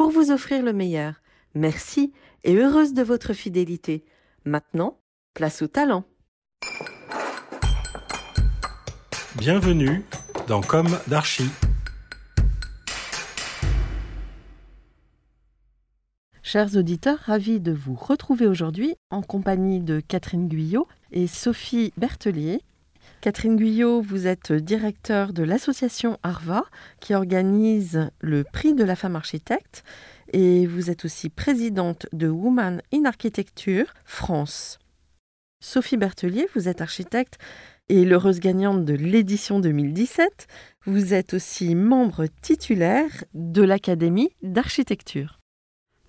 [0.00, 1.20] pour vous offrir le meilleur.
[1.54, 4.02] Merci et heureuse de votre fidélité.
[4.46, 4.98] Maintenant,
[5.34, 6.04] place au talent.
[9.36, 10.02] Bienvenue
[10.48, 11.50] dans Comme d'Archie.
[16.42, 22.62] Chers auditeurs, ravis de vous retrouver aujourd'hui en compagnie de Catherine Guyot et Sophie Berthelier.
[23.20, 26.64] Catherine Guyot, vous êtes directeur de l'association ARVA
[27.00, 29.84] qui organise le prix de la femme architecte
[30.32, 34.78] et vous êtes aussi présidente de Women in Architecture France.
[35.62, 37.36] Sophie Berthelier, vous êtes architecte
[37.90, 40.46] et l'heureuse gagnante de l'édition 2017.
[40.86, 45.40] Vous êtes aussi membre titulaire de l'Académie d'architecture.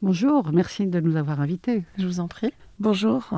[0.01, 1.83] Bonjour, merci de nous avoir invités.
[1.97, 2.53] Je vous en prie.
[2.79, 3.33] Bonjour.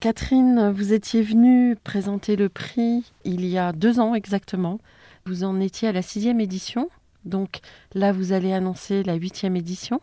[0.00, 4.78] Catherine, vous étiez venue présenter le prix il y a deux ans exactement.
[5.24, 6.90] Vous en étiez à la sixième édition.
[7.24, 7.60] Donc
[7.94, 10.02] là, vous allez annoncer la huitième édition.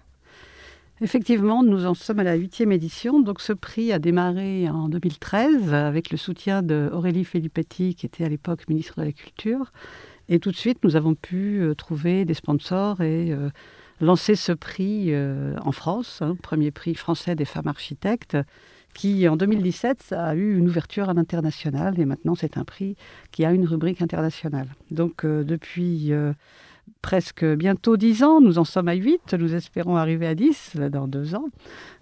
[0.99, 3.19] Effectivement, nous en sommes à la huitième édition.
[3.19, 8.23] Donc ce prix a démarré en 2013 avec le soutien de Aurélie Filippetti, qui était
[8.23, 9.71] à l'époque ministre de la Culture.
[10.27, 13.49] Et tout de suite, nous avons pu euh, trouver des sponsors et euh,
[14.01, 18.37] lancer ce prix euh, en France, hein, premier prix français des femmes architectes,
[18.93, 22.95] qui en 2017 a eu une ouverture à l'international et maintenant c'est un prix
[23.31, 24.67] qui a une rubrique internationale.
[24.91, 26.33] Donc euh, depuis euh,
[27.03, 31.07] presque bientôt dix ans, nous en sommes à huit, nous espérons arriver à dix dans
[31.07, 31.45] deux ans.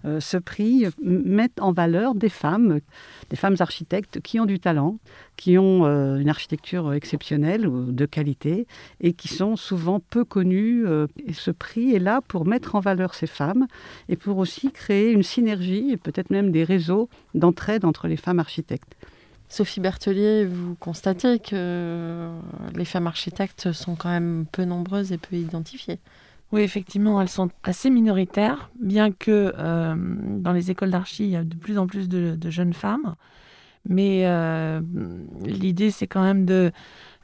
[0.04, 2.80] Euh, ce prix met en valeur des femmes,
[3.28, 4.98] des femmes architectes qui ont du talent,
[5.36, 8.66] qui ont euh, une architecture exceptionnelle ou de qualité
[9.00, 10.86] et qui sont souvent peu connues.
[10.86, 13.66] Euh, ce prix est là pour mettre en valeur ces femmes
[14.08, 18.38] et pour aussi créer une synergie et peut-être même des réseaux d'entraide entre les femmes
[18.38, 18.96] architectes.
[19.52, 22.30] Sophie Berthelier, vous constatez que
[22.74, 25.98] les femmes architectes sont quand même peu nombreuses et peu identifiées.
[26.52, 29.94] Oui, effectivement, elles sont assez minoritaires, bien que euh,
[30.38, 33.14] dans les écoles d'archi, il y a de plus en plus de, jeunes femmes.
[33.86, 34.80] Mais euh,
[35.44, 36.72] l'idée, c'est quand même de,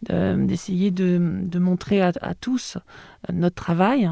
[0.03, 2.79] d'essayer de, montrer à, tous
[3.33, 4.09] notre travail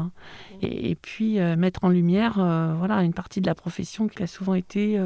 [0.61, 4.27] et, puis euh, mettre en lumière euh, voilà, une partie de la profession qui a
[4.27, 4.99] souvent été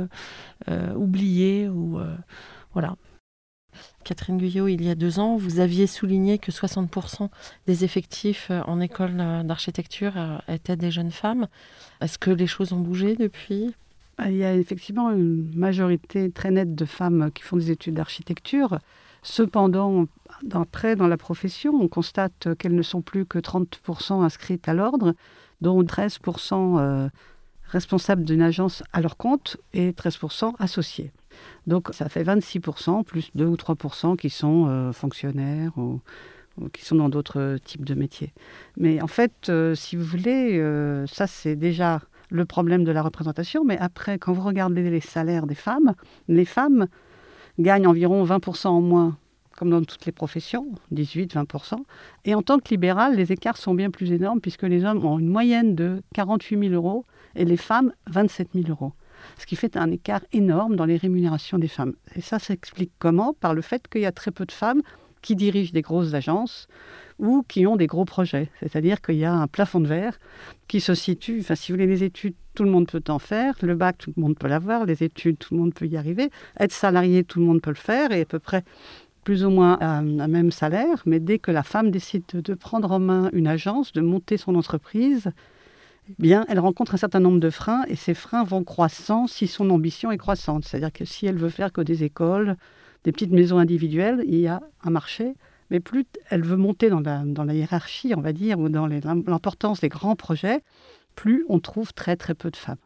[0.70, 2.00] euh, oubliée ou
[2.74, 2.96] voilà.
[4.04, 7.30] Catherine Guyot, il y a deux ans, vous aviez souligné que 60%
[7.68, 9.16] des effectifs en école
[9.46, 10.14] d'architecture
[10.48, 11.48] étaient des jeunes femmes.
[12.02, 13.74] Est-ce que les choses ont bougé depuis?
[14.26, 18.80] Il y a effectivement une majorité très nette de femmes qui font des études d'architecture.
[19.24, 20.06] Cependant,
[20.52, 25.16] après, dans la profession, on constate qu'elles ne sont plus que 30% inscrites à l'ordre,
[25.62, 27.10] dont 13%
[27.68, 31.12] responsables d'une agence à leur compte et 13% associés.
[31.68, 36.00] Donc ça fait 26%, plus 2 ou 3% qui sont euh, fonctionnaires ou,
[36.74, 38.34] qui sont dans d'autres types de métiers.
[38.78, 43.02] Mais en fait, euh, si vous voulez, euh, ça c'est déjà le problème de la
[43.02, 43.64] représentation.
[43.64, 45.94] Mais après, quand vous regardez les salaires des femmes,
[46.28, 46.88] les femmes
[47.60, 49.18] gagnent environ 20% en moins
[49.62, 51.76] comme dans toutes les professions, 18-20%.
[52.26, 55.20] Et en tant que libéral, les écarts sont bien plus énormes puisque les hommes ont
[55.20, 57.06] une moyenne de 48 000 euros
[57.36, 58.94] et les femmes 27 000 euros
[59.38, 61.94] ce qui fait un écart énorme dans les rémunérations des femmes.
[62.16, 63.34] Et ça s'explique comment?
[63.34, 64.82] Par le fait qu'il y a très peu de femmes
[65.22, 66.68] qui dirigent des grosses agences
[67.20, 68.50] ou qui ont des gros projets.
[68.60, 70.20] C'est-à-dire qu'il y a un plafond de verre
[70.68, 73.54] qui se situe, enfin si vous voulez les études, tout le monde peut en faire,
[73.62, 76.30] le bac, tout le monde peut l'avoir, les études, tout le monde peut y arriver,
[76.60, 78.64] être salarié, tout le monde peut le faire, et à peu près
[79.24, 82.92] plus ou moins un, un même salaire, mais dès que la femme décide de prendre
[82.92, 85.32] en main une agence, de monter son entreprise,
[86.20, 89.70] bien, elle rencontre un certain nombre de freins et ces freins vont croissant si son
[89.70, 90.66] ambition est croissante.
[90.66, 92.58] C'est-à-dire que si elle veut faire que des écoles,
[93.04, 95.34] des petites maisons individuelles, il y a un marché,
[95.70, 98.88] mais plus elle veut monter dans la, dans la hiérarchie, on va dire, ou dans
[98.88, 100.62] l'importance des grands projets,
[101.16, 102.78] plus on trouve très très peu de femmes.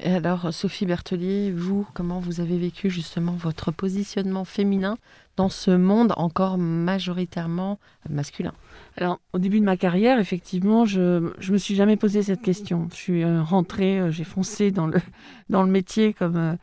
[0.00, 4.96] Et alors, Sophie Bertelier, vous, comment vous avez vécu justement votre positionnement féminin
[5.36, 8.52] dans ce monde encore majoritairement masculin?
[8.96, 12.86] Alors, au début de ma carrière, effectivement, je ne me suis jamais posé cette question.
[12.92, 15.00] Je suis euh, rentrée, euh, j'ai foncé dans le,
[15.50, 16.36] dans le métier comme...
[16.36, 16.56] Euh,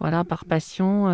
[0.00, 1.08] voilà, par passion.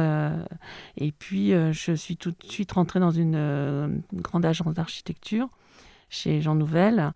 [0.97, 5.51] et puis, je suis tout de suite rentrée dans une, grande agence d'architecture
[6.09, 7.13] chez Jean Nouvel,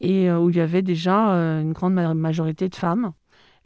[0.00, 1.16] et où il y avait déjà
[1.58, 3.12] une grande majorité de femmes.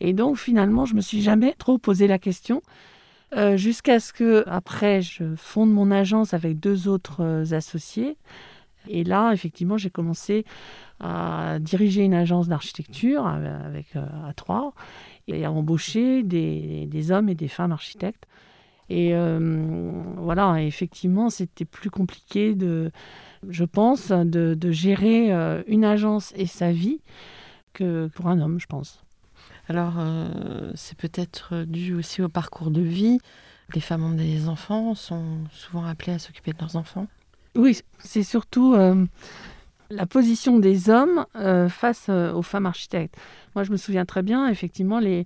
[0.00, 2.62] Et donc finalement, je me suis jamais trop posé la question.
[3.36, 8.16] Euh, jusqu'à ce que, après, je fonde mon agence avec deux autres euh, associés.
[8.88, 10.44] Et là, effectivement, j'ai commencé
[10.98, 14.72] à diriger une agence d'architecture avec euh, à trois
[15.28, 18.26] et à embaucher des, des, hommes et des femmes architectes.
[18.88, 19.14] Et
[20.16, 22.90] voilà, effectivement, c'était plus compliqué de,
[23.48, 25.30] je pense, de gérer
[25.68, 27.00] une agence et sa vie
[27.72, 29.04] que pour un homme, je pense.
[29.70, 33.20] Alors, euh, c'est peut-être dû aussi au parcours de vie.
[33.72, 37.06] Les femmes ont des enfants, sont souvent appelées à s'occuper de leurs enfants.
[37.54, 39.06] Oui, c'est surtout euh,
[39.88, 43.14] la position des hommes euh, face aux femmes architectes.
[43.54, 45.24] Moi, je me souviens très bien, effectivement, les,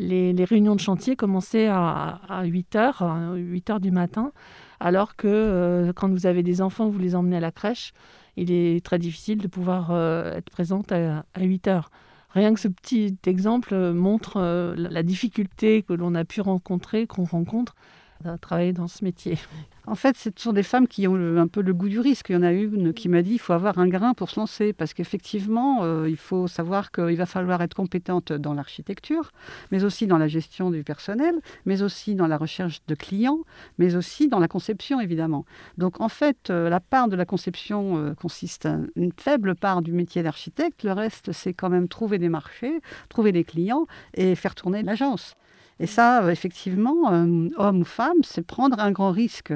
[0.00, 4.32] les, réunions de chantier commençaient à, 8 h, 8 h du matin,
[4.80, 7.92] alors que quand vous avez des enfants, vous les emmenez à la crèche,
[8.36, 9.96] il est très difficile de pouvoir
[10.34, 11.90] être présente à, à 8 heures.
[12.34, 17.24] Rien que ce petit exemple montre euh, la difficulté que l'on a pu rencontrer, qu'on
[17.24, 17.76] rencontre
[18.24, 19.38] à travailler dans ce métier.
[19.86, 22.30] En fait, ce sont des femmes qui ont un peu le goût du risque.
[22.30, 24.40] Il y en a une qui m'a dit qu'il faut avoir un grain pour se
[24.40, 29.30] lancer, parce qu'effectivement, euh, il faut savoir qu'il va falloir être compétente dans l'architecture,
[29.70, 31.34] mais aussi dans la gestion du personnel,
[31.66, 33.40] mais aussi dans la recherche de clients,
[33.76, 35.44] mais aussi dans la conception, évidemment.
[35.76, 39.82] Donc, en fait, euh, la part de la conception euh, consiste à une faible part
[39.82, 40.82] du métier d'architecte.
[40.82, 42.80] Le reste, c'est quand même trouver des marchés,
[43.10, 45.34] trouver des clients et faire tourner l'agence.
[45.80, 49.52] Et ça, euh, effectivement, euh, homme ou femme, c'est prendre un grand risque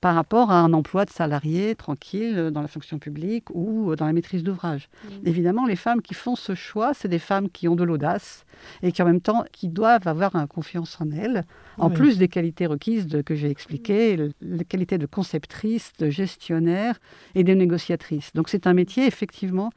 [0.00, 4.06] par rapport à un emploi de salarié tranquille euh, dans la fonction publique ou dans
[4.06, 4.88] la maîtrise d'ouvrage.
[5.04, 5.08] Mmh.
[5.26, 8.46] Évidemment, les femmes qui font ce choix, c'est des femmes qui ont de l'audace
[8.82, 11.44] et qui en même temps qui doivent avoir une confiance en elles,
[11.78, 16.98] en plus des qualités requises que j'ai expliquées, les qualités de conceptrice, de gestionnaire
[17.34, 18.32] et de négociatrice.
[18.34, 19.70] Donc c'est un métier effectivement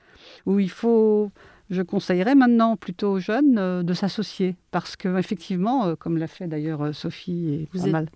[0.45, 1.31] où il faut
[1.69, 4.55] je conseillerais maintenant plutôt aux jeunes euh, de s'associer.
[4.71, 8.09] Parce que effectivement, euh, comme l'a fait d'ailleurs euh, Sophie et pas, mal,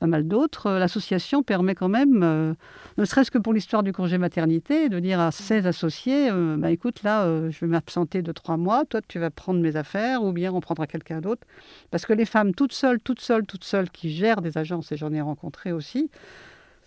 [0.00, 2.56] pas, mal, d'autres, l'association permet quand même,
[2.98, 7.02] ne serait-ce que pour l'histoire du congé maternité, de dire à ses associés, bah, écoute
[7.02, 10.52] là, je vais m'absenter de trois mois, toi tu vas prendre mes affaires ou bien
[10.52, 11.46] on prendra quelqu'un d'autre,
[11.90, 14.96] parce que les femmes toutes seules, toutes seules, toutes seules qui gèrent des agences et
[14.96, 16.10] j'en ai rencontré aussi.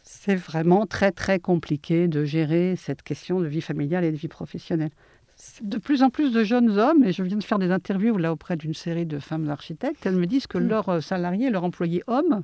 [0.03, 4.27] C'est vraiment très très compliqué de gérer cette question de vie familiale et de vie
[4.27, 4.91] professionnelle
[5.61, 8.31] de plus en plus de jeunes hommes, et je viens de faire des interviews là
[8.31, 10.67] auprès d'une série de femmes architectes, elles me disent que mm.
[10.67, 12.43] leurs euh, salariés, leurs employés hommes,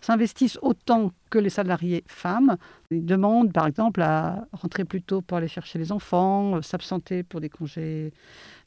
[0.00, 2.56] s'investissent autant que les salariés femmes.
[2.90, 7.22] Ils demandent par exemple à rentrer plus tôt pour aller chercher les enfants, euh, s'absenter
[7.22, 8.12] pour des congés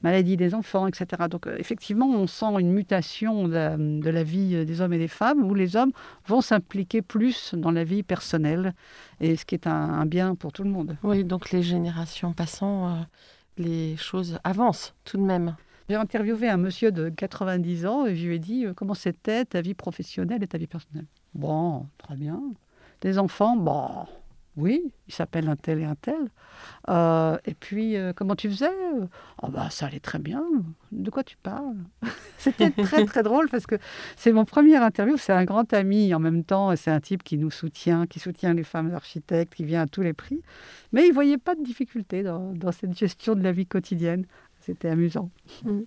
[0.02, 1.24] maladie des enfants, etc.
[1.30, 5.44] Donc euh, effectivement, on sent une mutation de la, vie des hommes et des femmes
[5.44, 5.92] où les hommes
[6.26, 8.74] vont s'impliquer plus dans la vie personnelle,
[9.20, 10.96] et ce qui est un, bien pour tout le monde.
[11.04, 13.06] Oui, donc les générations passant
[13.58, 15.56] les choses avancent tout de même.
[15.88, 19.46] J'ai interviewé un monsieur de 90 ans et je lui ai dit euh, comment c'était
[19.46, 21.06] ta vie professionnelle et ta vie personnelle?
[21.36, 22.42] Bon, très bien.
[23.02, 24.08] Des enfants, bon,
[24.58, 26.30] oui, il s'appelle un tel et un tel.
[26.90, 28.70] Euh, et puis, euh, comment tu faisais?
[29.42, 30.44] Oh, bah, Ça allait très bien.
[30.92, 31.76] De quoi tu parles?
[32.38, 33.76] C'était très, très drôle parce que
[34.16, 35.18] c'est mon premier interview.
[35.18, 36.74] C'est un grand ami en même temps.
[36.76, 40.02] C'est un type qui nous soutient, qui soutient les femmes architectes, qui vient à tous
[40.02, 40.42] les prix.
[40.94, 44.26] Mais il voyait pas de difficulté dans, dans, cette gestion de la vie quotidienne.
[44.62, 45.30] C'était amusant.
[45.66, 45.82] Mmh.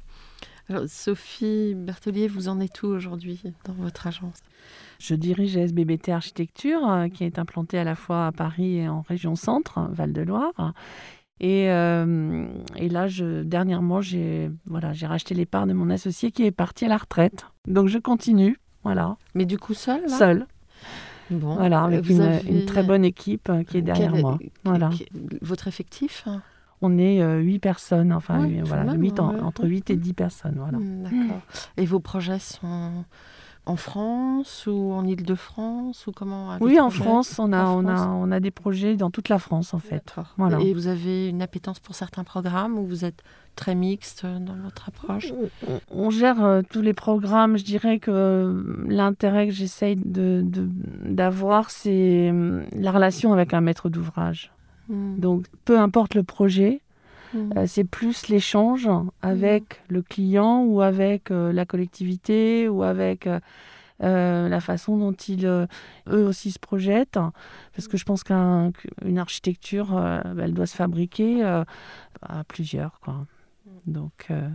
[0.87, 4.39] Sophie Berthelier, vous en êtes où aujourd'hui dans votre agence?
[4.99, 9.03] Je dirige SBBT Architecture, euh, qui est implantée à la fois à Paris et en
[9.03, 10.75] région centre, Val-de-Loire.
[11.41, 16.45] Et, euh, et, là, je, dernièrement, j'ai voilà, racheté les parts de mon associé qui
[16.45, 17.47] est parti à la retraite.
[17.67, 18.59] Donc je continue.
[18.83, 19.17] Voilà.
[19.35, 20.47] Mais du coup, seul Seul.
[21.31, 21.55] Bon.
[21.55, 24.39] Voilà, avec une, très bonne équipe euh, qui est derrière moi.
[24.65, 24.91] Voilà.
[25.43, 26.27] Votre effectif
[26.83, 30.57] on est euh, huit personnes, enfin voilà, 8 entre 8 et 10 personnes.
[30.59, 30.79] Voilà.
[30.79, 31.41] Hmm, d'accord.
[31.77, 33.05] Et vos projets sont
[33.67, 38.31] en France ou en Île-de-France ou comment Oui, en France, on a, on, A, on
[38.33, 40.15] a des projets dans toute la France en fait.
[40.39, 40.59] Voilà.
[40.61, 43.23] Et vous avez une appétence pour certains programmes ou vous êtes
[43.59, 45.33] très mixte dans votre approche?
[45.91, 47.59] On, gère euh, tous les programmes.
[47.59, 53.61] Je dirais que euh, l'intérêt que j'essaye d'avoir, de, c'est euh, la relation avec un
[53.61, 54.53] maître d'ouvrage.
[54.89, 55.19] Hmm.
[55.19, 56.81] Donc, peu importe le projet,
[57.35, 57.67] hmm.
[57.67, 58.89] c'est plus l'échange
[59.23, 59.95] avec hmm.
[59.95, 63.29] le client ou avec la collectivité ou avec
[64.01, 65.69] la façon dont ils, eux
[66.07, 67.19] aussi se projettent.
[67.75, 70.01] Parce que je pense qu'une architecture,
[70.39, 73.01] elle doit se fabriquer à plusieurs.
[73.01, 73.27] Quoi.
[73.89, 74.49] Donc euh,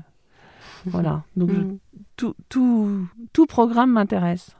[0.85, 1.23] voilà.
[1.35, 1.77] Donc mm.
[2.15, 4.55] tout, tout, tout programme m'intéresse.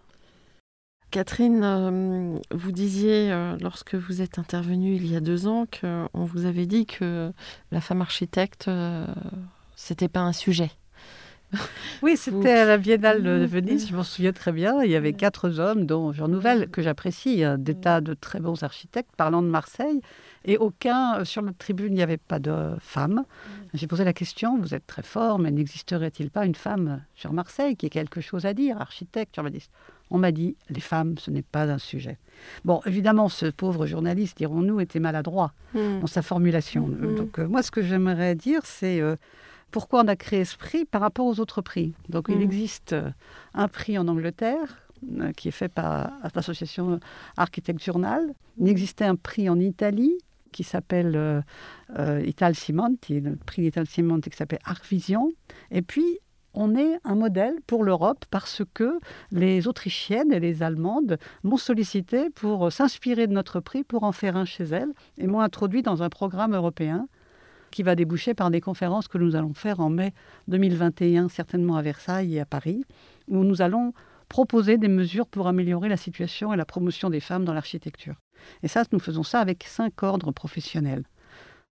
[1.14, 6.26] Catherine, euh, vous disiez euh, lorsque vous êtes intervenue il y a deux ans qu'on
[6.26, 7.32] vous avait dit que
[7.72, 8.68] la femme architecte,
[9.76, 10.72] c'était pas un sujet.
[12.02, 14.82] Oui, c'était à la Biennale de Venise, je m'en souviens très bien.
[14.82, 18.64] Il y avait quatre hommes, dont Jean Nouvel, que j'apprécie, des tas de très bons
[18.64, 20.02] architectes, parlant de Marseille.
[20.46, 23.14] Et aucun, euh, sur notre tribune, il n'y avait pas de femme.
[23.14, 23.52] Mm.
[23.76, 27.76] J'ai posé la question, vous êtes très fort, mais n'existerait-il pas une femme sur Marseille
[27.76, 29.72] qui ait quelque chose à dire, architecte, urbaniste?
[30.10, 32.18] On m'a dit, les femmes, ce n'est pas un sujet.
[32.66, 36.02] Bon, évidemment, ce pauvre journaliste, dirons-nous, était maladroit mm.
[36.02, 36.88] dans sa formulation.
[36.88, 37.16] Mm.
[37.16, 39.16] Donc, euh, moi, ce que j'aimerais dire, c'est euh,
[39.72, 41.94] pourquoi on a créé ce prix par rapport aux autres prix?
[42.10, 42.96] Donc, il existe
[43.54, 44.84] un prix en Angleterre,
[45.36, 47.00] qui est fait par l'association
[47.38, 48.34] Architect Journal.
[48.60, 50.18] Il existait un prix en Italie
[50.54, 51.42] qui s'appelle euh,
[52.00, 55.34] euh, Ital Simonti, le prix d'Ital Simonti qui s'appelle Arcvision.
[55.72, 56.20] Et puis,
[56.54, 59.00] on est un modèle pour l'Europe parce que
[59.32, 64.38] les Autrichiennes et les Allemandes m'ont sollicité pour s'inspirer de notre prix pour en faire
[64.38, 67.08] un chez elles et m'ont introduit dans un programme européen
[67.72, 70.14] qui va déboucher par des conférences que nous allons faire en mai
[70.48, 72.86] 2021, certainement à Versailles et à Paris,
[73.28, 73.94] où nous allons
[74.30, 78.16] proposer des mesures pour améliorer la situation et la promotion des femmes dans l'architecture.
[78.62, 81.04] Et ça, nous faisons ça avec cinq ordres professionnels.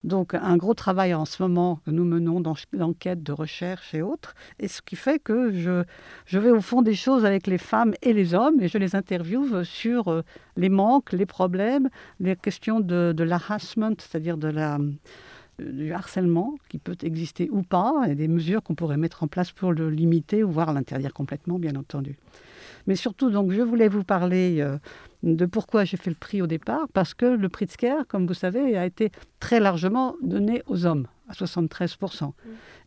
[0.05, 4.03] Donc un gros travail en ce moment que nous menons dans l'enquête de recherche et
[4.03, 5.85] autres, et ce qui fait que je,
[6.27, 8.97] je vais au fond des choses avec les femmes et les hommes, et je les
[8.97, 10.23] interviewe sur euh,
[10.57, 14.79] les manques, les problèmes, les questions de, de l'harassment, c'est-à-dire de la,
[15.61, 19.53] du harcèlement qui peut exister ou pas, et des mesures qu'on pourrait mettre en place
[19.53, 22.17] pour le limiter ou voire l'interdire complètement, bien entendu.
[22.87, 24.79] Mais surtout, donc, je voulais vous parler euh,
[25.23, 28.27] de pourquoi j'ai fait le prix au départ, parce que le prix de Sker, comme
[28.27, 29.11] vous savez, a été
[29.41, 32.33] très largement donné aux hommes, à 73%, mm.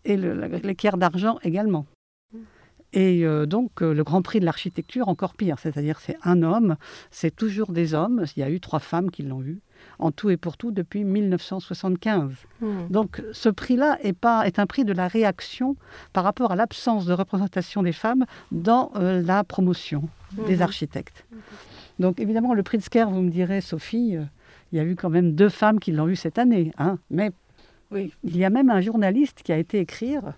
[0.05, 1.85] et l'équerre d'argent également.
[2.33, 2.37] Mm.
[2.93, 6.75] Et euh, donc, euh, le Grand Prix de l'architecture, encore pire, c'est-à-dire c'est un homme,
[7.11, 9.61] c'est toujours des hommes, il y a eu trois femmes qui l'ont eu,
[9.99, 12.31] en tout et pour tout depuis 1975.
[12.61, 12.87] Hmm.
[12.89, 15.75] Donc ce prix-là est, pas, est un prix de la réaction
[16.13, 20.03] par rapport à l'absence de représentation des femmes dans euh, la promotion
[20.47, 20.61] des hmm.
[20.61, 21.25] architectes.
[21.99, 24.23] Donc évidemment, le prix de Sker, vous me direz, Sophie, euh,
[24.71, 26.71] il y a eu quand même deux femmes qui l'ont eu cette année.
[26.77, 27.31] Hein, mais
[27.91, 28.13] oui.
[28.23, 30.33] il y a même un journaliste qui a été écrire.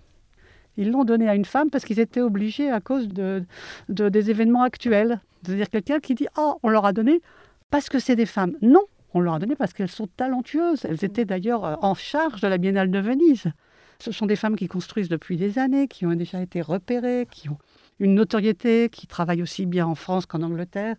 [0.76, 3.44] Ils l'ont donné à une femme parce qu'ils étaient obligés à cause de,
[3.88, 5.20] de des événements actuels.
[5.42, 7.20] C'est-à-dire quelqu'un qui dit Oh, on leur a donné
[7.70, 8.54] parce que c'est des femmes.
[8.62, 8.84] Non,
[9.14, 10.84] on leur a donné parce qu'elles sont talentueuses.
[10.84, 13.52] Elles étaient d'ailleurs euh, en charge de la Biennale de Venise.
[14.00, 17.48] Ce sont des femmes qui construisent depuis des années, qui ont déjà été repérées, qui
[17.48, 17.58] ont
[17.98, 20.94] une notoriété, qui travaillent aussi bien en France qu'en Angleterre.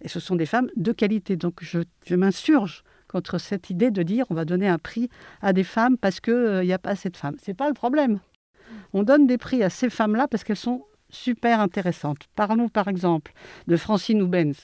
[0.00, 1.36] Et ce sont des femmes de qualité.
[1.36, 5.08] Donc je, m'insurge contre cette idée de dire on va donner un prix
[5.40, 7.36] à des femmes parce qu'il euh, n'y a pas assez de femmes.
[7.42, 8.18] Ce n'est pas le problème.
[8.92, 12.26] On donne des prix à ces femmes-là parce qu'elles sont super intéressantes.
[12.34, 13.32] Parlons par exemple
[13.68, 14.54] de Francine Oubens.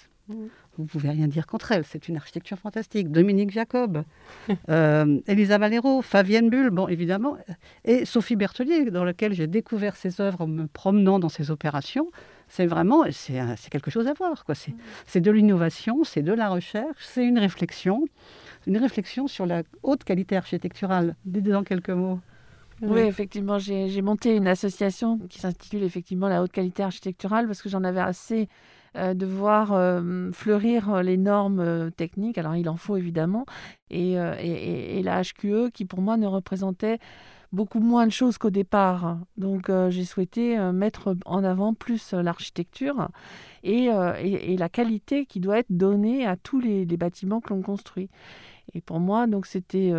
[0.79, 3.11] Vous ne pouvez rien dire contre elle, c'est une architecture fantastique.
[3.11, 4.05] Dominique Jacob,
[4.69, 7.37] euh, Elisa Valero, Fabienne Bull, bon évidemment,
[7.85, 12.13] et Sophie Berthelier, dans laquelle j'ai découvert ses œuvres en me promenant dans ses opérations.
[12.47, 14.45] C'est vraiment, c'est quelque chose à voir.
[15.07, 18.05] C'est de l'innovation, c'est de la recherche, c'est une réflexion,
[18.69, 21.17] une réflexion sur la haute qualité architecturale.
[21.25, 22.21] Dites en quelques mots.
[22.83, 27.69] Oui, effectivement, j'ai monté une association qui s'intitule effectivement la haute qualité architecturale parce que
[27.69, 28.49] j'en avais assez
[28.97, 32.39] euh, de voir euh, fleurir euh, les normes techniques.
[32.39, 33.45] Alors il en faut évidemment.
[33.91, 36.99] Et, et, la HQE qui pour moi ne représentait
[37.53, 39.19] beaucoup moins de choses qu'au départ.
[39.39, 43.09] Donc j'ai souhaité mettre en avant plus l'architecture
[43.63, 48.11] et, et, la qualité qui doit être donnée à tous les bâtiments que l'on construit.
[48.75, 49.93] Et pour moi, donc c'était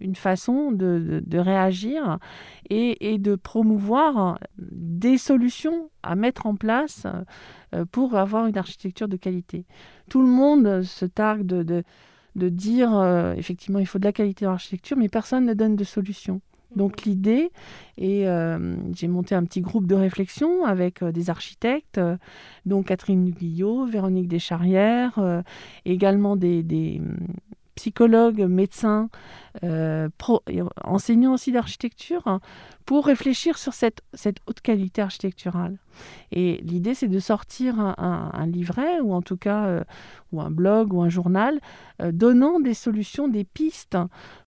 [0.00, 2.18] une façon de, de, réagir
[2.70, 7.06] et, et, de promouvoir des solutions à mettre en place
[7.74, 9.64] euh, pour avoir une architecture de qualité.
[10.10, 11.84] Tout le monde se targue de,
[12.34, 15.76] de, dire, euh, effectivement, il faut de la qualité dans l'architecture, mais personne ne donne
[15.76, 16.40] de solution.
[16.76, 17.50] Donc l'idée,
[17.98, 22.16] et euh, j'ai monté un petit groupe de réflexion avec euh, des architectes, euh,
[22.66, 25.42] dont Catherine Guillot, Véronique Descharrières,
[25.84, 27.00] également des, des,
[27.74, 29.08] psychologues, médecins,
[30.84, 32.40] enseignants aussi d'architecture,
[32.86, 35.78] pour réfléchir sur cette, cette, haute qualité architecturale.
[36.30, 39.84] Et l'idée, c'est de sortir un, un, livret, ou en tout cas,
[40.32, 41.60] ou un blog, ou un journal,
[42.12, 43.96] donnant des solutions, des pistes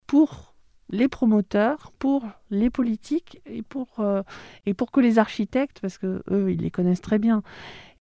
[0.07, 0.55] pour
[0.91, 4.23] les promoteurs, pour les politiques et pour, euh,
[4.67, 7.43] et pour que les architectes, parce que eux, ils les connaissent très bien,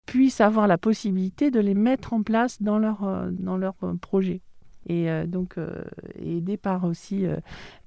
[0.05, 3.93] puissent avoir la possibilité de les mettre en place dans leur, euh, dans leur euh,
[3.95, 4.41] projet.
[4.87, 5.55] Et donc,
[6.19, 7.25] aidé par aussi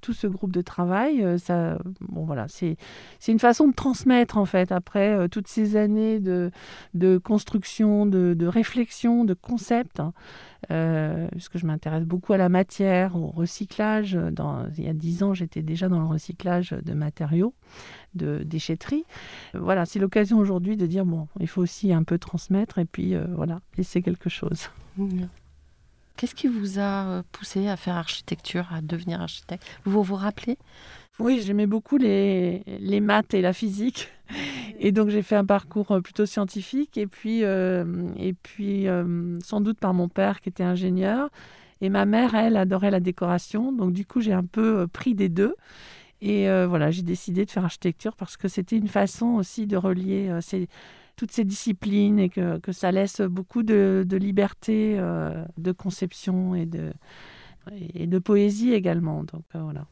[0.00, 2.76] tout ce groupe de travail, ça, bon voilà, c'est
[3.26, 6.50] une façon de transmettre en fait après toutes ces années de,
[6.94, 10.00] de construction, de, de réflexion, de concept.
[10.00, 10.12] Hein,
[10.70, 14.18] euh, puisque je m'intéresse beaucoup à la matière, au recyclage.
[14.76, 17.54] Il y a dix ans, j'étais déjà dans le recyclage de matériaux,
[18.14, 19.04] de déchetterie.
[19.54, 23.14] Voilà, c'est l'occasion aujourd'hui de dire, bon, il faut aussi un peu transmettre et puis
[23.14, 24.68] euh, voilà, laisser quelque chose.
[26.16, 29.64] Qu'est-ce qui vous a euh, poussé à faire architecture, à devenir architecte?
[29.85, 30.59] Vous vous rappelez?
[31.19, 34.09] Oui, j'aimais beaucoup les, les maths et la physique.
[34.78, 37.85] Et donc j'ai fait un parcours euh, plutôt scientifique et puis, euh,
[38.16, 38.87] et puis
[39.42, 41.28] sans doute par mon père qui était ingénieur.
[41.81, 43.73] Et ma mère, elle, adorait la décoration.
[43.73, 45.57] Donc du coup, j'ai un peu pris des deux.
[46.21, 50.31] Et voilà, j'ai décidé de faire architecture parce que c'était une façon aussi de relier
[50.40, 50.69] ces
[51.23, 56.57] toutes ces disciplines et que, que ça laisse beaucoup de, de liberté euh, de conception
[56.57, 56.93] et de,
[57.95, 59.23] et de poésie également.
[59.23, 59.87] Donc euh, voilà.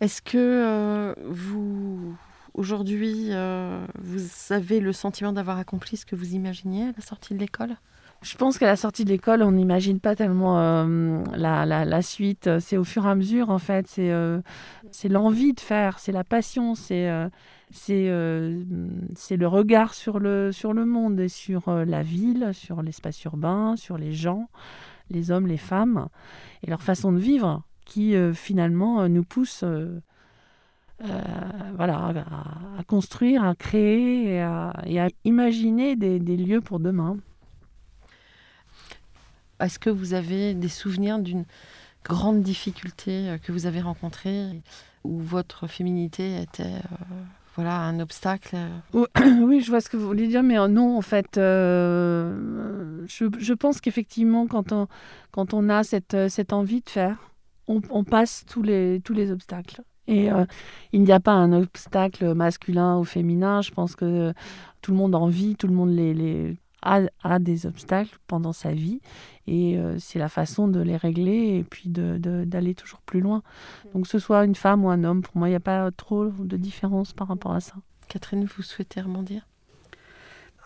[0.00, 2.16] Est-ce que euh, vous,
[2.54, 3.28] aujourd'hui,
[4.00, 7.76] vous avez le sentiment d'avoir accompli ce que vous imaginiez à la sortie de l'école?
[8.22, 10.56] Je pense qu'à la sortie de l'école, on n'imagine pas tellement
[11.36, 12.58] la, la, la, suite.
[12.58, 13.86] C'est au fur et à mesure, en fait.
[13.86, 17.28] C'est l'envie de faire, c'est la passion, c'est euh,
[17.70, 18.06] c'est
[19.36, 23.76] le regard sur le, sur le monde et sur euh, la ville, sur l'espace urbain,
[23.76, 24.48] sur les gens,
[25.10, 26.08] les hommes, les femmes,
[26.62, 29.64] et leur façon de vivre qui euh, finalement nous pousse
[31.76, 32.24] voilà,
[32.78, 37.18] à, construire, à créer et à, imaginer des, lieux pour demain.
[39.60, 41.44] Est-ce que vous avez des souvenirs d'une
[42.04, 44.60] grande difficulté que vous avez rencontrée
[45.04, 46.80] où votre féminité était
[47.58, 48.56] voilà, un obstacle.
[48.94, 53.52] Oui, je vois ce que vous voulez dire, mais euh, non, en fait, euh, je,
[53.52, 54.86] pense qu'effectivement, quand on,
[55.32, 57.16] quand on a cette, euh, cette envie de faire,
[57.66, 59.82] on, passe tous les, tous les obstacles.
[60.06, 60.28] Et
[60.92, 63.60] il n'y a pas un obstacle masculin ou féminin.
[63.60, 64.32] Je pense que
[64.80, 69.00] tout le monde en vit, tout le monde les a, des obstacles pendant sa vie.
[69.46, 73.42] Et euh, c'est la façon de les régler et puis d'aller de, toujours plus loin.
[73.94, 75.90] Donc, que ce soit une femme ou un homme, pour moi, il n'y a pas
[75.90, 77.74] trop de différence par rapport à ça.
[78.08, 79.46] Catherine, vous souhaitez rebondir?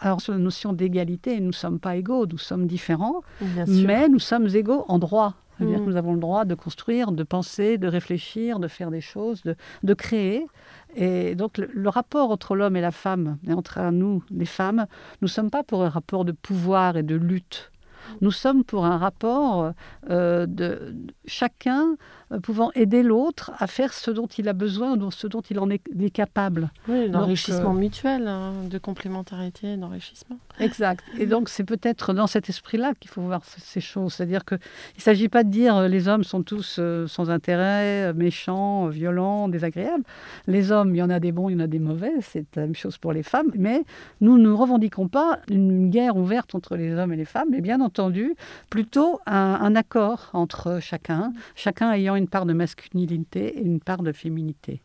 [0.01, 3.22] Alors, sur la notion d'égalité, nous ne sommes pas égaux, nous sommes différents,
[3.68, 5.35] mais nous sommes égaux en droit.
[5.57, 5.90] C'est-à-dire que mm.
[5.90, 9.55] nous avons le droit de construire, de penser, de réfléchir, de faire des choses, de,
[9.83, 10.46] de créer.
[10.94, 14.87] Et donc le, rapport entre l'homme et la femme, et entre nous, les femmes,
[15.20, 17.72] nous ne sommes pas pour un rapport de pouvoir et de lutte.
[18.21, 19.73] Nous sommes pour un rapport
[20.11, 20.95] euh, de
[21.27, 21.97] chacun
[22.33, 25.59] euh, pouvant aider l'autre à faire ce dont il a besoin, ou ce dont il
[25.59, 26.71] en est, capable.
[26.88, 30.38] Oui, d'enrichissement euh, mutuel, hein, de complémentarité, d'enrichissement.
[30.59, 31.05] Exact.
[31.19, 34.15] Et donc c'est peut-être dans cet esprit-là qu'il faut voir ces choses.
[34.15, 34.59] C'est-à-dire qu'il
[34.97, 40.05] ne s'agit pas de dire les hommes sont tous sans intérêt, méchants, violents, désagréables.
[40.47, 42.12] Les hommes, il y en a des bons, il y en a des mauvais.
[42.21, 43.51] C'est la même chose pour les femmes.
[43.55, 43.85] Mais
[44.21, 47.81] nous ne revendiquons pas une guerre ouverte entre les hommes et les femmes, mais bien
[47.92, 48.35] entendu
[48.70, 53.81] plutôt un, un accord entre chacun, chacun ayant une une part de masculinité et une
[53.81, 54.81] part de féminité.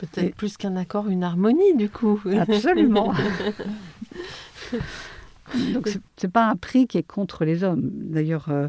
[0.00, 2.20] Peut-être plus qu'un accord, une harmonie du coup.
[2.38, 3.14] Absolument.
[5.72, 7.90] Donc ce n'est pas un prix qui est contre les hommes.
[7.92, 8.68] D'ailleurs, euh,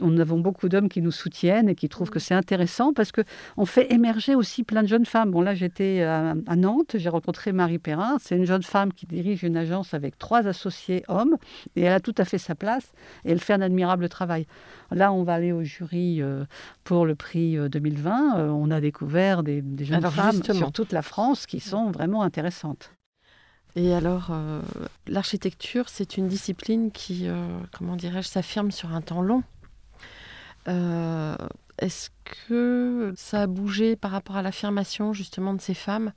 [0.00, 3.66] nous avons beaucoup d'hommes qui nous soutiennent et qui trouvent que c'est intéressant parce qu'on
[3.66, 5.30] fait émerger aussi plein de jeunes femmes.
[5.30, 8.16] Bon là, j'étais à, Nantes, j'ai rencontré Marie Perrin.
[8.20, 11.36] C'est une jeune femme qui dirige une agence avec trois associés hommes
[11.74, 12.92] et elle a tout à fait sa place
[13.24, 14.46] et elle fait un admirable travail.
[14.90, 16.44] Là, on va aller au jury euh,
[16.84, 18.38] pour le prix 2020.
[18.38, 22.95] Euh, on a découvert des, jeunes femmes sur toute la France qui sont vraiment intéressantes.
[23.76, 24.62] Et alors, euh,
[25.06, 29.42] l'architecture, c'est une discipline qui, euh, comment dirais-je, s'affirme sur un temps long.
[30.66, 31.36] Euh,
[31.78, 36.14] est-ce que ça a bougé par rapport à l'affirmation justement de ces femmes?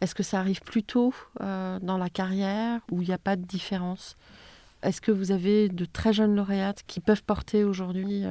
[0.00, 3.44] Est-ce que ça arrive plus tôt dans la carrière ou il n'y a pas de
[3.44, 4.16] différence?
[4.84, 8.22] Est-ce que vous avez de très jeunes lauréates qui peuvent porter aujourd'hui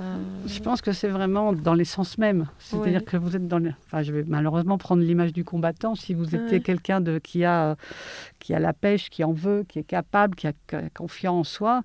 [0.00, 2.46] Euh, Je pense que c'est vraiment dans l'essence même.
[2.58, 3.04] C'est-à-dire Oui.
[3.06, 3.72] que vous êtes dans le...
[3.86, 5.94] Enfin, je vais malheureusement prendre l'image du combattant.
[5.94, 6.60] Si vous étiez Ouais.
[6.60, 7.76] quelqu'un de qui a,
[8.38, 10.52] qui a la pêche, qui en veut, qui est capable, qui a,
[10.94, 11.82] confiance en soi,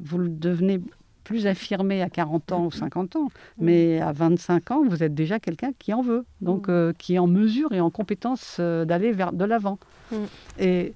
[0.00, 0.80] vous le devenez
[1.24, 3.28] plus affirmé à 40 ans ou 50 ans.
[3.58, 6.24] Mais à 25 ans, vous êtes déjà quelqu'un qui en veut.
[6.40, 6.70] Donc, Mm.
[6.70, 9.78] euh, qui est en mesure et en compétence euh, d'aller vers de l'avant.
[10.12, 10.16] Mm.
[10.58, 10.94] Et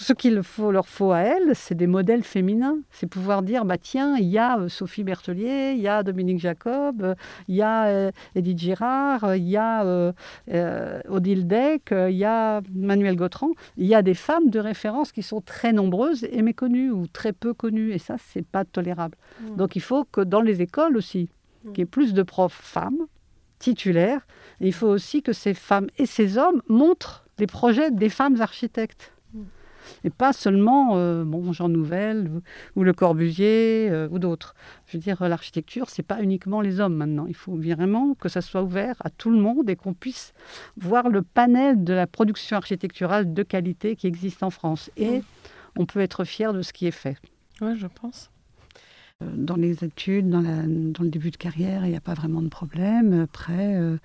[0.00, 2.78] ce qu'il faut, leur faut à elles, c'est des modèles féminins.
[2.90, 6.38] C'est pouvoir dire, bah tiens, il y a euh, Sophie Berthelier, il y a Dominique
[6.38, 7.14] Jacob,
[7.48, 10.12] il y a euh, Edith Girard, il y a euh,
[10.52, 13.50] euh, Odile Deck, il y a Manuel Gautran.
[13.76, 17.32] Il y a des femmes de référence qui sont très nombreuses et méconnues ou très
[17.32, 17.92] peu connues.
[17.92, 19.16] Et ça, c'est pas tolérable.
[19.40, 19.56] Mm.
[19.56, 21.28] Donc il faut que dans les écoles aussi,
[21.64, 21.72] Mm.
[21.72, 23.06] qu'il y ait plus de profs femmes
[23.58, 24.26] titulaires.
[24.60, 28.40] Et il faut aussi que ces femmes et ces hommes montrent les projets des femmes
[28.40, 29.12] architectes.
[30.04, 34.54] Et pas seulement euh, bon, Jean Nouvel ou, ou Le Corbusier euh, ou d'autres.
[34.86, 37.26] Je veux dire, l'architecture, c'est pas uniquement les hommes maintenant.
[37.26, 40.32] Il faut vraiment que ça soit ouvert à tout le monde et qu'on puisse
[40.76, 44.90] voir le panel de la production architecturale de qualité qui existe en France.
[44.96, 45.22] Et
[45.76, 47.16] on peut être fier de ce qui est fait.
[47.60, 48.30] ouais, je pense.
[49.22, 52.14] Euh, Dans les études, dans, la- dans le début de carrière, il n'y a pas
[52.14, 53.20] vraiment de problème.
[53.22, 53.96] Après, euh,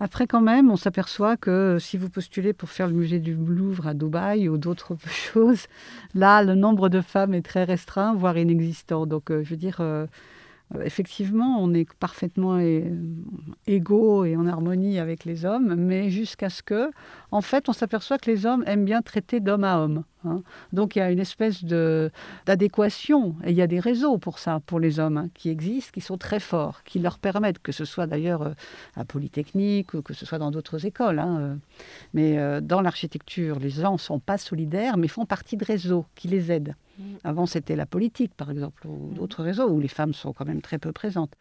[0.00, 3.86] après quand même, on s'aperçoit que si vous postulez pour faire le musée du Louvre
[3.86, 5.66] à Dubaï ou d'autres choses,
[6.14, 9.06] là, le nombre de femmes est très restreint, voire inexistant.
[9.06, 10.06] Donc, euh, je veux dire, euh,
[10.74, 12.58] euh, effectivement, on est parfaitement
[13.66, 16.90] égaux et en harmonie avec les hommes, mais jusqu'à ce que,
[17.30, 20.04] en fait, on s'aperçoit que les hommes aiment bien traiter d'homme à homme.
[20.24, 20.42] Hein.
[20.72, 22.10] Donc, il y a une espèce de
[22.46, 23.34] d'adéquation.
[23.44, 26.00] Et il y a des réseaux pour ça, pour les hommes, hein, qui existent, qui
[26.00, 28.52] sont très forts, qui leur permettent, que ce soit d'ailleurs euh,
[28.96, 31.18] à Polytechnique ou que ce soit dans d'autres écoles.
[31.18, 31.54] hein, euh.
[32.12, 36.06] Mais euh, dans l'architecture, les gens ne sont pas solidaires, mais font partie de réseaux
[36.14, 36.74] qui les aident.
[37.24, 40.62] Avant, c'était la politique, par exemple, ou d'autres réseaux où les femmes sont quand même
[40.62, 41.32] très peu présentes.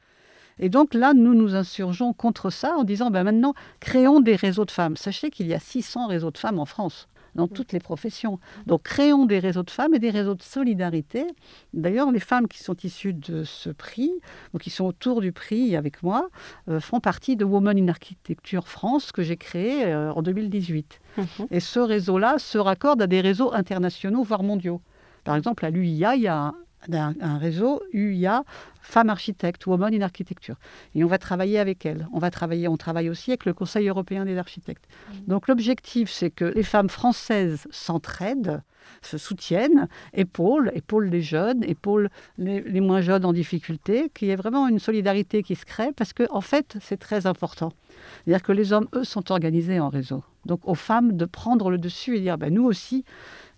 [0.59, 4.65] Et donc là, nous nous insurgeons contre ça en disant, ben maintenant, créons des réseaux
[4.65, 4.95] de femmes.
[4.97, 8.39] Sachez qu'il y a 600 réseaux de femmes en France dans toutes les professions.
[8.65, 11.25] Donc créons des réseaux de femmes et des réseaux de solidarité.
[11.73, 14.11] D'ailleurs, les femmes qui sont issues de ce prix,
[14.53, 16.29] ou qui sont autour du prix avec moi,
[16.69, 20.99] euh, font partie de Women in Architecture France que j'ai créé euh, en 2018.
[21.17, 21.25] Mhm.
[21.51, 24.81] Et ce réseau-là se raccorde à des réseaux internationaux, voire mondiaux.
[25.23, 26.53] Par exemple, à l'UIA, il y a
[26.91, 28.43] un, un- un réseau UIA
[28.85, 30.55] Femmes Architectes, Women in Architecture.
[30.93, 32.05] Et on va travailler avec elles.
[32.11, 34.83] On va travailler, on travaille aussi avec le Conseil européen des architectes.
[35.27, 38.61] Donc l'objectif, c'est que les femmes françaises s'entraident,
[39.01, 44.31] se soutiennent, épaulent, épaulent les jeunes, épaulent les, les moins jeunes en difficulté, qu'il y
[44.31, 47.71] ait vraiment une solidarité qui se crée, parce que en fait, c'est très important.
[48.25, 50.23] C'est-à-dire que les hommes, eux, sont organisés en réseau.
[50.45, 53.05] Donc aux femmes de prendre le dessus et dire, ben, nous aussi,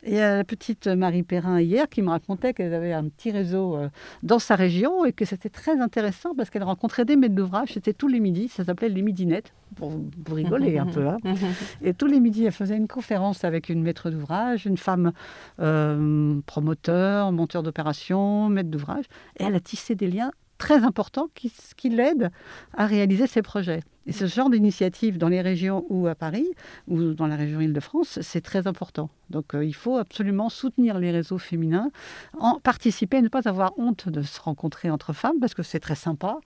[0.05, 3.05] et il y a la petite Marie Perrin hier qui me racontait qu'elle avait un
[3.09, 3.89] petit réseau euh,
[4.23, 7.69] dans sa région et que c'était très intéressant parce qu'elle rencontrait des maîtres d'ouvrage.
[7.73, 9.91] C'était tous les midis, ça s'appelait les midinettes, pour,
[10.23, 11.07] pour rigoler un peu.
[11.07, 11.17] hein.
[11.83, 15.11] Et tous les midis, elle faisait une conférence avec une maître d'ouvrage, une femme
[15.59, 19.05] euh, promoteur, monteur d'opération, maître d'ouvrage.
[19.39, 22.31] Et elle a tissé des liens très importants qui, qui l'aident
[22.73, 23.81] à réaliser ses projets.
[24.07, 26.47] Et ce genre d'initiative dans les régions ou à Paris
[26.87, 29.09] ou dans la région Île-de-France, c'est très important.
[29.31, 31.89] Donc euh, il faut absolument soutenir les réseaux féminins,
[32.37, 35.95] en participer, ne pas avoir honte de se rencontrer entre femmes parce que c'est très
[35.95, 36.37] sympa.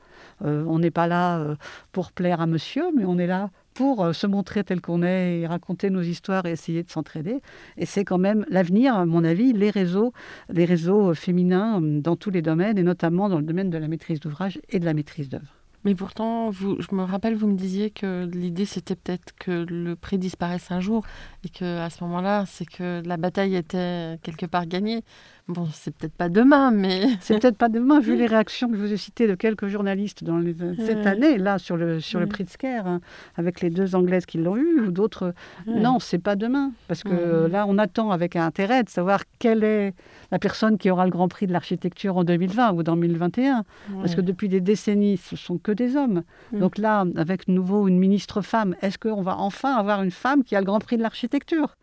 [0.45, 1.55] Euh, on n'est pas là euh,
[1.91, 5.39] pour plaire à monsieur, mais on est là pour euh, se montrer tel qu'on est
[5.39, 7.39] et raconter nos histoires et essayer de s'entraider.
[7.77, 10.11] Et c'est quand même l'avenir, à mon avis, les réseaux,
[10.49, 13.77] les réseaux euh, féminins euh, dans tous les domaines et notamment dans le domaine de
[13.77, 15.55] la maîtrise d'ouvrage et de la maîtrise d'œuvre.
[15.85, 19.95] Mais pourtant, vous, je me rappelle, vous me disiez que l'idée c'était peut-être que le
[19.95, 21.05] prix disparaisse un jour
[21.45, 25.05] et que à ce moment-là, c'est que la bataille était quelque part gagnée.
[25.49, 28.81] Bon, c'est peut-être pas demain, mais C'est peut-être pas demain, vu les réactions que je
[28.81, 32.25] vous ai citées de quelques journalistes dans les- cette année, là, sur le, sur le
[32.25, 32.29] Ouais.
[32.29, 33.01] prix de Sker, hein,
[33.35, 35.33] avec les deux Anglaises qui l'ont eu, ou d'autres.
[35.65, 35.79] Ouais.
[35.79, 36.71] Non, c'est pas demain.
[36.87, 39.93] Parce que euh, là, on attend avec intérêt de savoir quelle est
[40.31, 43.63] la personne qui aura le Grand Prix de l'architecture en 2020 ou dans 2021.
[44.01, 46.21] Parce que depuis des décennies, ce sont que des hommes.
[46.51, 46.59] Mm.
[46.59, 50.55] Donc là, avec nouveau une ministre femme, est-ce qu'on va enfin avoir une femme qui
[50.55, 51.75] a le Grand Prix de l'architecture?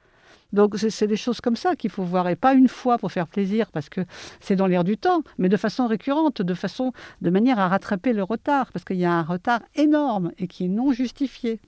[0.53, 3.27] Donc c'est des choses comme ça qu'il faut voir, et pas une fois pour faire
[3.27, 4.03] plaisir, parce que
[4.41, 8.13] c'est dans l'air du temps, mais de façon récurrente, de façon, de manière à rattraper
[8.13, 11.61] le retard, parce qu'il y a un retard énorme et qui est non justifié.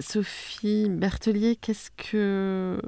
[0.00, 2.80] Sophie Berthelier, qu'est-ce que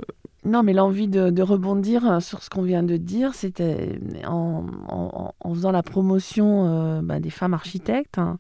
[0.45, 4.65] Non, mais l'envie de, de rebondir euh, sur ce qu'on vient de dire, c'était en
[5.53, 8.39] faisant la promotion euh, bah, des femmes architectes hein,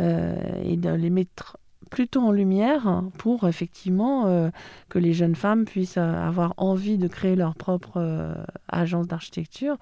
[0.00, 1.56] euh, et de les mettre
[1.92, 4.48] plutôt en lumière pour effectivement euh,
[4.88, 8.32] que les jeunes femmes puissent euh, avoir envie de créer leur propre euh,
[8.66, 9.76] agence d'architecture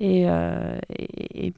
[0.00, 0.26] et,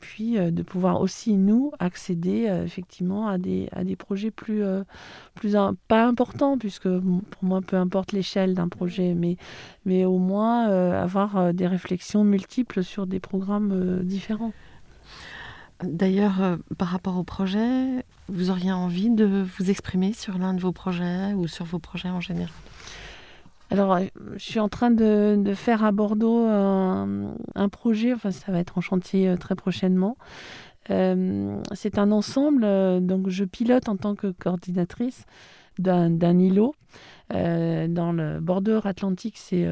[0.00, 4.62] puis de pouvoir aussi nous accéder effectivement à des, à des projets plus,
[5.88, 9.16] pas importants puisque pour moi peu importe l'échelle d'un projet
[9.86, 14.52] mais au moins avoir des réflexions multiples sur des programmes différents.
[15.82, 20.60] D'ailleurs, euh, par rapport au projet, vous auriez envie de vous exprimer sur l'un de
[20.60, 22.54] vos projets ou sur vos projets en général?
[23.70, 24.04] Alors, euh,
[24.36, 29.28] je suis en train de, faire à Bordeaux un, projet, ça va être en chantier
[29.28, 30.16] euh, très prochainement.
[30.88, 32.64] c'est un ensemble,
[33.04, 35.26] donc je pilote en tant que coordinatrice
[35.78, 36.74] d'un îlot.
[37.30, 39.66] dans le bordeur atlantique, c'est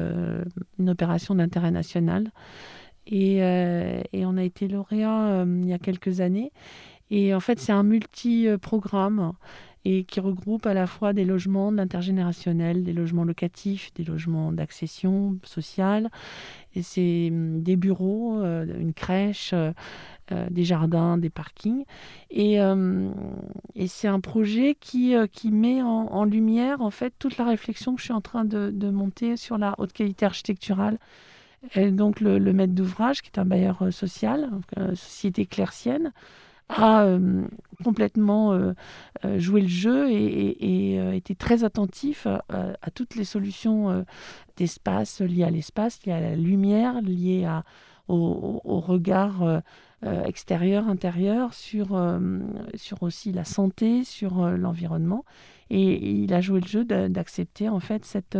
[0.77, 2.31] une opération d'intérêt national.
[3.11, 6.51] Euh, et, on a été lauréat euh, il y a quelques années.
[7.11, 9.33] Et en fait, c'est un multi-programme
[9.87, 15.37] et qui regroupe à la fois des logements d'intergénérationnel, des logements locatifs, des logements d'accession
[15.43, 16.09] sociale,
[16.73, 19.53] et c'est hum, des bureaux, euh, une crèche,
[20.49, 21.85] des jardins, des parkings.
[22.31, 22.55] Et,
[23.75, 25.15] et c'est un projet qui,
[25.51, 28.89] met en, lumière en fait toute la réflexion que je suis en train de, de
[28.89, 30.97] monter sur la haute qualité architecturale
[31.91, 36.11] donc le, maître d'ouvrage, qui est un bailleur euh, social, euh, société clercienne,
[36.69, 37.43] a euh,
[37.83, 38.73] complètement
[39.37, 44.03] joué le jeu et, été très attentif à toutes les solutions
[44.57, 47.63] d'espace liées à l'espace, liées à la lumière, liées à,
[48.07, 49.61] au, regard
[50.25, 51.99] extérieur, intérieur, sur,
[52.75, 55.23] sur aussi la santé, sur l'environnement.
[55.69, 58.37] Et il a joué le jeu d'accepter en fait cette,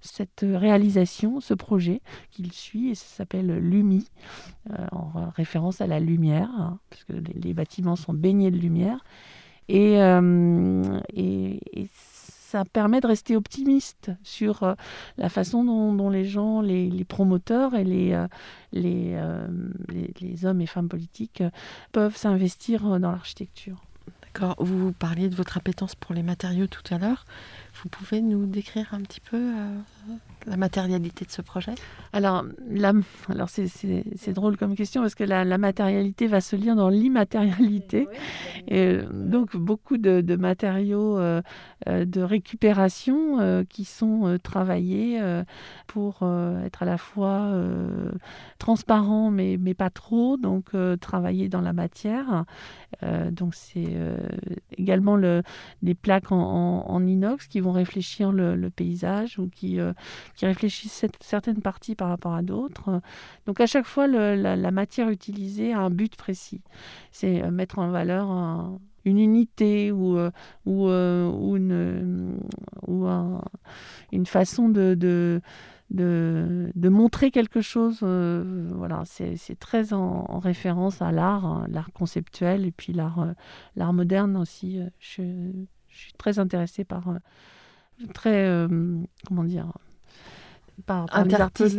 [0.00, 4.06] cette réalisation, ce projet qu'il suit, et ça s'appelle LUMI,
[4.70, 9.02] euh, en référence à la lumière, hein, parce que les, bâtiments sont baignés de lumière.
[9.68, 11.88] Et, euh, et,
[12.50, 14.74] ça permet de rester optimiste sur euh,
[15.18, 18.26] la façon dont, les gens, les, les, promoteurs et les,
[18.72, 19.20] les,
[20.20, 21.42] les, hommes et femmes politiques
[21.92, 23.82] peuvent s'investir dans l'architecture.
[24.58, 27.24] Vous parliez de votre appétence pour les matériaux tout à l'heure.
[27.82, 29.78] Vous pouvez nous décrire un petit peu euh,
[30.48, 31.74] la matérialité de ce projet
[32.12, 32.44] Alors,
[33.28, 38.08] alors c'est drôle comme question parce que la, matérialité va se lire dans l'immatérialité.
[38.68, 41.42] Et donc, beaucoup de, matériaux euh,
[41.88, 45.20] euh, de récupération qui sont travaillés
[45.86, 46.22] pour
[46.64, 47.52] être à la fois
[48.58, 52.44] transparents mais, mais pas trop, donc travailler dans la matière.
[53.30, 53.96] donc, c'est
[54.76, 55.42] également le,
[55.82, 59.78] des plaques en, en, inox qui vont réfléchir le, le paysage ou qui
[60.38, 63.00] qui réfléchissent certaines parties par rapport à d'autres.
[63.46, 66.62] Donc à chaque fois, la, matière utilisée a un but précis.
[67.10, 70.30] C'est euh, mettre en valeur une unité ou, euh,
[70.68, 72.38] euh, ou, une,
[72.86, 73.06] ou
[74.12, 75.40] une façon de, de,
[75.90, 77.98] de, montrer quelque chose.
[78.04, 83.26] voilà, c'est très en, référence à l'art, hein, l'art conceptuel et puis l'art
[83.74, 84.78] l'art moderne aussi.
[85.00, 85.50] Je,
[85.88, 87.12] je, suis très intéressée par
[88.14, 88.68] très
[89.26, 89.72] comment dire
[90.86, 91.78] par, les artistes.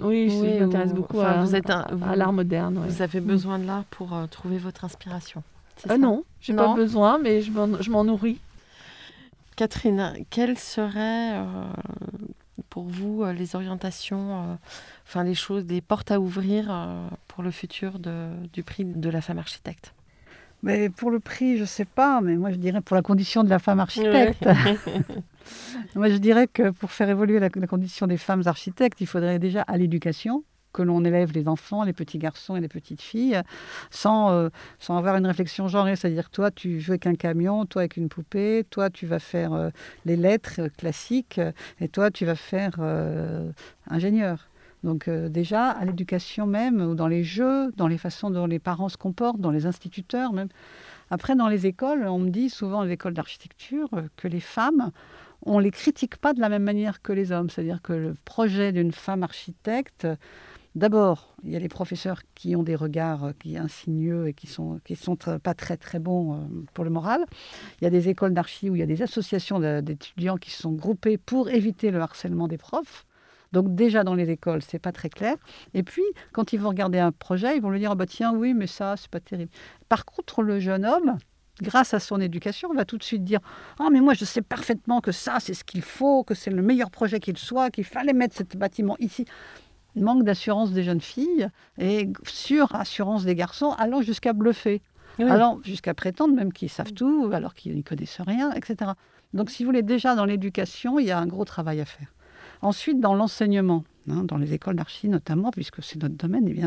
[0.00, 1.86] Oui, je m'intéresse beaucoup à, vous êtes à
[2.16, 2.84] l'art moderne.
[2.86, 5.42] Vous avez besoin de l'art pour euh, trouver votre inspiration
[5.90, 8.38] euh, Non, je n'ai pas besoin, mais je m'en nourris.
[9.56, 11.64] Catherine, quelles seraient euh,
[12.70, 14.58] pour vous les orientations,
[15.06, 16.72] enfin les choses, les portes à ouvrir
[17.28, 19.92] pour le futur de, du prix de la femme architecte?
[20.62, 23.44] Mais pour le prix, je ne sais pas, mais moi je dirais pour la condition
[23.44, 24.46] de la femme architecte.
[25.94, 29.62] Moi, je dirais que pour faire évoluer la, condition des femmes architectes, il faudrait déjà
[29.62, 33.40] à l'éducation que l'on élève les enfants, les petits garçons et les petites filles,
[33.90, 35.96] sans, euh, sans avoir une réflexion genrée.
[35.96, 39.52] C'est-à-dire, toi, tu joues avec un camion, toi, avec une poupée, toi, tu vas faire
[39.52, 39.70] euh,
[40.04, 41.40] les lettres classiques,
[41.80, 43.50] et toi, tu vas faire euh,
[43.88, 44.49] ingénieur.
[44.82, 48.88] Donc déjà, à l'éducation même, ou dans les jeux, dans les façons dont les parents
[48.88, 50.48] se comportent, dans les instituteurs même.
[51.10, 54.90] Après, dans les écoles, on me dit souvent, les écoles d'architecture, que les femmes
[55.42, 57.50] on ne les critique pas de la même manière que les hommes.
[57.50, 60.06] C'est-à-dire que le projet d'une femme architecte,
[60.74, 64.80] d'abord, il y a les professeurs qui ont des regards qui insigneux et qui sont,
[64.94, 66.38] sont pas très très bons euh,
[66.74, 67.24] pour le moral.
[67.80, 70.62] Il y a des écoles d'archi où il y a des associations d'étudiants qui se
[70.62, 73.06] sont groupés pour éviter le harcèlement des profs.
[73.52, 75.36] Donc déjà dans les écoles, c'est pas très clair.
[75.74, 78.32] Et puis quand ils vont regarder un projet, ils vont lui dire ah bah tiens
[78.32, 79.50] oui mais ça c'est pas terrible.
[79.88, 81.18] Par contre le jeune homme,
[81.62, 83.40] grâce à son éducation, va tout de suite dire
[83.78, 86.62] Ah, mais moi, je sais parfaitement que ça, c'est ce qu'il faut, que c'est le
[86.62, 89.24] meilleur projet qu'il soit, qu'il fallait mettre ce bâtiment ici.
[89.96, 94.82] Manque d'assurance des jeunes filles et sur-assurance des garçons, allant jusqu'à bluffer.
[95.18, 98.92] Alors, jusqu'à prétendre même qu'ils savent tout, alors qu'ils n'y connaissent rien, etc.
[99.34, 102.08] Donc, si vous voulez, déjà dans l'éducation, il y a un gros travail à faire.
[102.62, 106.62] Ensuite, dans l'enseignement, hein, dans les écoles d'archi notamment, puisque c'est notre domaine, eh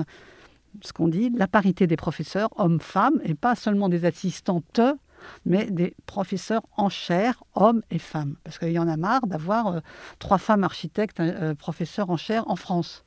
[0.82, 4.82] ce qu'on dit, la parité des professeurs, hommes-femmes, et pas seulement des assistantes,
[5.46, 8.36] mais des professeurs en chair, hommes et femmes.
[8.44, 9.80] Parce qu'il y en a marre d'avoir euh,
[10.20, 13.06] trois femmes architectes, euh, professeurs en chair en France.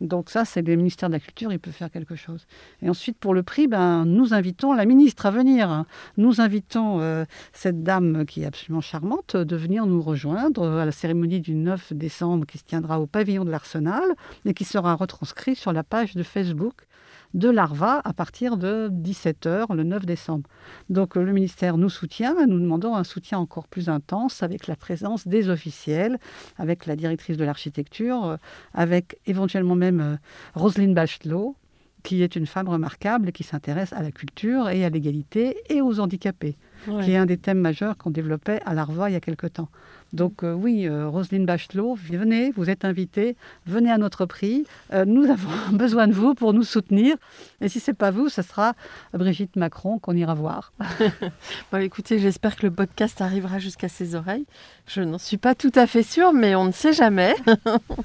[0.00, 2.46] Donc ça, c'est le ministère de la Culture, il peut faire quelque chose.
[2.82, 5.84] Et ensuite, pour le prix, ben, nous invitons la ministre à venir.
[6.16, 10.92] Nous invitons euh, cette dame qui est absolument charmante de venir nous rejoindre à la
[10.92, 14.04] cérémonie du 9 décembre qui se tiendra au pavillon de l'Arsenal
[14.44, 16.87] et qui sera retranscrit sur la page de Facebook
[17.34, 20.48] de l'ARVA à partir de 17h le 9 décembre.
[20.88, 25.28] Donc le ministère nous soutient, nous demandons un soutien encore plus intense avec la présence
[25.28, 26.18] des officiels,
[26.56, 28.36] avec la directrice de l'architecture, euh,
[28.74, 30.16] avec éventuellement même euh,
[30.54, 31.56] Roselyne Bachelot,
[32.02, 36.00] qui est une femme remarquable qui s'intéresse à la culture et à l'égalité et aux
[36.00, 36.56] handicapés,
[37.02, 39.68] qui est un des thèmes majeurs qu'on développait à l'ARVA il y a quelque temps.
[40.12, 43.36] Donc euh, oui, euh, Roselyne Bachelot, venez, vous êtes invitée,
[43.66, 44.64] venez à notre prix.
[44.92, 47.16] Euh, nous avons besoin de vous pour nous soutenir.
[47.60, 48.72] Et si ce n'est pas vous, ce sera
[49.12, 50.72] Brigitte Macron qu'on ira voir.
[51.72, 54.46] bon, écoutez, j'espère que le podcast arrivera jusqu'à ses oreilles.
[54.86, 57.34] Je n'en suis pas tout à fait sûre, mais on ne sait jamais.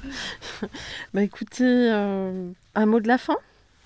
[1.14, 1.90] bah, écoutez,
[2.74, 3.36] un mot de la fin?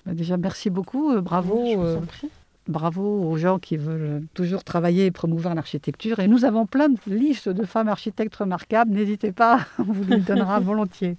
[0.05, 1.77] Bah, Déjà, merci beaucoup, bravo
[2.69, 6.19] bravo aux gens qui veulent toujours travailler et promouvoir l'architecture.
[6.19, 8.91] Et nous avons plein de listes de femmes architectes remarquables.
[8.91, 11.17] N'hésitez pas, on vous les donnera volontiers.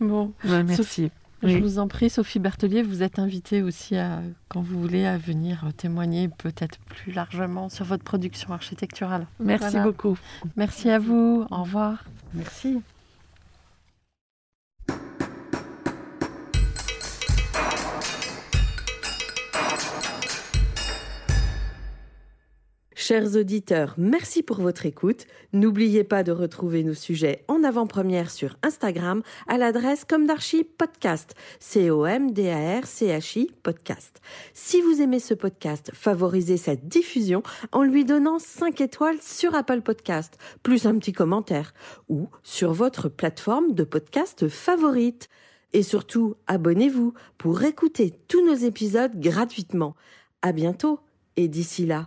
[0.00, 1.10] Bon, merci.
[1.42, 5.18] Je vous en prie, Sophie Bertelier, vous êtes invitée aussi, à, quand vous voulez, à
[5.18, 9.26] venir témoigner peut-être plus largement sur votre production architecturale.
[9.38, 10.18] Merci beaucoup.
[10.56, 11.46] Merci à vous.
[11.50, 12.04] Au revoir.
[12.34, 12.80] Merci.
[23.08, 25.24] Chers auditeurs, merci pour votre écoute.
[25.54, 31.34] N'oubliez pas de retrouver nos sujets en avant-première sur Instagram à l'adresse comme d'archi podcast.
[31.58, 34.20] C-O-M-D-A-R-C-H-I podcast.
[34.52, 37.42] Si vous aimez ce podcast, favorisez sa diffusion
[37.72, 41.72] en lui donnant 5 étoiles sur Apple Podcast, plus un petit commentaire,
[42.10, 45.30] ou sur votre plateforme de podcast favorite.
[45.72, 49.96] Et surtout, abonnez-vous pour écouter tous nos épisodes gratuitement.
[50.42, 51.00] À bientôt,
[51.36, 52.06] et d'ici là,